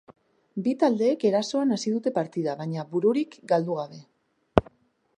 [0.67, 4.05] Bi taldeek erasoan hasi dute partida, baina bururik galdu gabe.